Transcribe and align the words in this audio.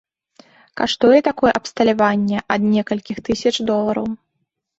Каштуе 0.79 1.19
такое 1.27 1.51
абсталяванне 1.59 2.37
ад 2.57 2.61
некалькіх 2.73 3.17
тысяч 3.29 3.53
долараў. 3.71 4.11